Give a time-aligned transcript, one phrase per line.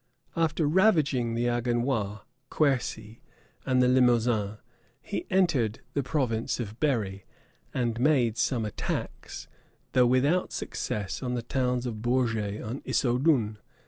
[0.35, 3.21] After ravaging the Agenois, Quercy,
[3.67, 4.57] and the Limousin,
[4.99, 7.23] he entered the province of Berry;
[7.71, 9.47] and made some attacks,
[9.91, 13.57] though without success, on the towns of Bourges and Issoudun.